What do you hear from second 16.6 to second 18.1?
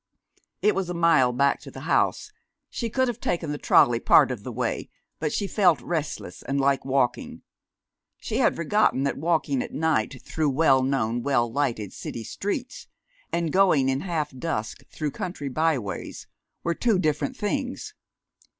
were two different things.